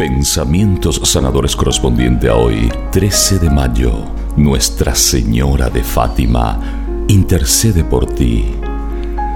Pensamientos 0.00 0.98
sanadores 1.04 1.54
correspondiente 1.54 2.30
a 2.30 2.34
hoy, 2.34 2.72
13 2.90 3.38
de 3.38 3.50
mayo. 3.50 3.92
Nuestra 4.34 4.94
Señora 4.94 5.68
de 5.68 5.84
Fátima 5.84 6.58
intercede 7.06 7.84
por 7.84 8.06
ti. 8.06 8.46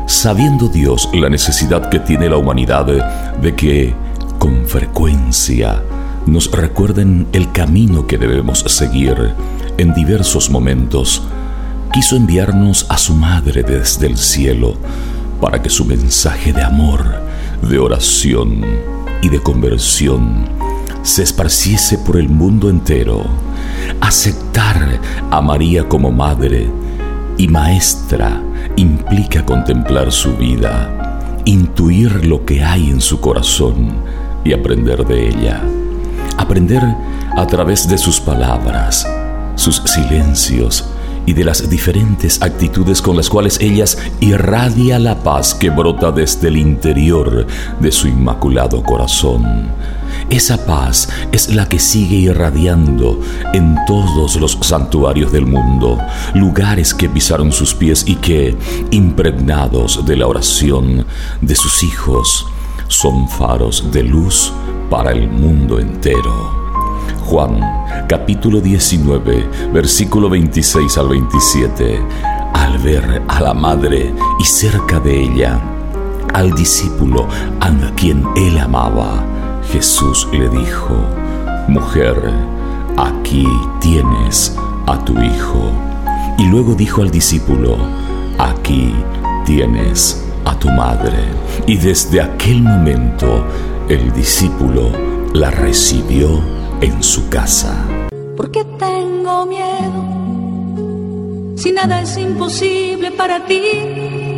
Sabiendo 0.06 0.68
Dios 0.68 1.10
la 1.12 1.28
necesidad 1.28 1.90
que 1.90 1.98
tiene 1.98 2.30
la 2.30 2.38
humanidad 2.38 2.86
de 3.42 3.54
que, 3.54 3.92
con 4.38 4.66
frecuencia, 4.66 5.82
nos 6.24 6.50
recuerden 6.50 7.26
el 7.34 7.52
camino 7.52 8.06
que 8.06 8.16
debemos 8.16 8.60
seguir 8.60 9.34
en 9.76 9.92
diversos 9.92 10.48
momentos, 10.48 11.24
quiso 11.92 12.16
enviarnos 12.16 12.86
a 12.88 12.96
su 12.96 13.12
Madre 13.12 13.64
desde 13.64 14.06
el 14.06 14.16
cielo 14.16 14.78
para 15.42 15.60
que 15.60 15.68
su 15.68 15.84
mensaje 15.84 16.54
de 16.54 16.62
amor, 16.62 17.04
de 17.60 17.78
oración 17.78 18.93
y 19.24 19.30
de 19.30 19.40
conversión 19.40 20.44
se 21.02 21.22
esparciese 21.22 21.96
por 21.96 22.18
el 22.18 22.28
mundo 22.28 22.68
entero. 22.68 23.24
Aceptar 24.02 25.00
a 25.30 25.40
María 25.40 25.88
como 25.88 26.12
madre 26.12 26.70
y 27.38 27.48
maestra 27.48 28.42
implica 28.76 29.42
contemplar 29.46 30.12
su 30.12 30.36
vida, 30.36 31.40
intuir 31.46 32.26
lo 32.26 32.44
que 32.44 32.62
hay 32.62 32.90
en 32.90 33.00
su 33.00 33.18
corazón 33.20 33.96
y 34.44 34.52
aprender 34.52 35.06
de 35.06 35.28
ella. 35.30 35.62
Aprender 36.36 36.82
a 37.34 37.46
través 37.46 37.88
de 37.88 37.96
sus 37.96 38.20
palabras, 38.20 39.08
sus 39.54 39.76
silencios 39.86 40.84
y 41.26 41.32
de 41.32 41.44
las 41.44 41.68
diferentes 41.68 42.42
actitudes 42.42 43.00
con 43.00 43.16
las 43.16 43.28
cuales 43.28 43.58
ellas 43.60 43.98
irradia 44.20 44.98
la 44.98 45.22
paz 45.22 45.54
que 45.54 45.70
brota 45.70 46.12
desde 46.12 46.48
el 46.48 46.56
interior 46.56 47.46
de 47.80 47.92
su 47.92 48.08
inmaculado 48.08 48.82
corazón. 48.82 49.68
Esa 50.30 50.64
paz 50.64 51.08
es 51.32 51.54
la 51.54 51.68
que 51.68 51.78
sigue 51.78 52.16
irradiando 52.16 53.20
en 53.52 53.76
todos 53.86 54.36
los 54.36 54.58
santuarios 54.60 55.32
del 55.32 55.46
mundo, 55.46 55.98
lugares 56.34 56.94
que 56.94 57.08
pisaron 57.08 57.52
sus 57.52 57.74
pies 57.74 58.04
y 58.06 58.16
que, 58.16 58.56
impregnados 58.90 60.04
de 60.06 60.16
la 60.16 60.26
oración 60.26 61.06
de 61.40 61.54
sus 61.54 61.82
hijos, 61.82 62.46
son 62.88 63.28
faros 63.28 63.90
de 63.92 64.02
luz 64.02 64.52
para 64.88 65.12
el 65.12 65.28
mundo 65.28 65.78
entero. 65.78 66.63
Juan 67.24 67.58
capítulo 68.06 68.60
19 68.60 69.70
versículo 69.72 70.28
26 70.28 70.98
al 70.98 71.08
27. 71.08 72.00
Al 72.52 72.78
ver 72.78 73.22
a 73.26 73.40
la 73.40 73.54
madre 73.54 74.14
y 74.38 74.44
cerca 74.44 75.00
de 75.00 75.22
ella 75.24 75.60
al 76.34 76.52
discípulo 76.52 77.26
a 77.60 77.70
quien 77.96 78.24
él 78.36 78.58
amaba, 78.58 79.24
Jesús 79.72 80.28
le 80.32 80.48
dijo, 80.48 80.96
Mujer, 81.68 82.16
aquí 82.96 83.46
tienes 83.80 84.56
a 84.86 85.02
tu 85.04 85.18
hijo. 85.20 85.70
Y 86.38 86.46
luego 86.48 86.74
dijo 86.74 87.02
al 87.02 87.10
discípulo, 87.10 87.76
Aquí 88.38 88.92
tienes 89.46 90.24
a 90.44 90.58
tu 90.58 90.68
madre. 90.70 91.18
Y 91.66 91.76
desde 91.76 92.20
aquel 92.20 92.62
momento 92.62 93.44
el 93.88 94.12
discípulo 94.12 94.90
la 95.32 95.50
recibió 95.50 96.63
en 96.80 97.02
su 97.02 97.28
casa. 97.28 97.74
¿Por 98.36 98.50
qué 98.50 98.64
tengo 98.78 99.46
miedo? 99.46 100.00
Si 101.56 101.72
nada 101.72 102.02
es 102.02 102.16
imposible 102.18 103.10
para 103.12 103.44
ti, 103.46 103.62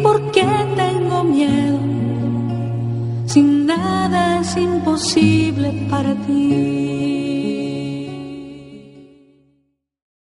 ¿por 0.03 0.31
qué 0.31 0.47
tengo 0.77 1.25
miedo? 1.25 1.79
Si 3.27 3.43
nada 3.43 4.41
es 4.41 4.57
imposible 4.57 5.87
para 5.91 6.15
ti. 6.27 7.26